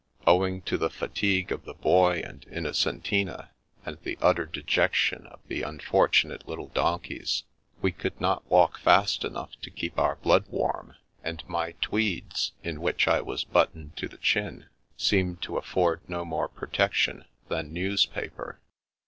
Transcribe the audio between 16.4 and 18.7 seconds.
protection than newspaper.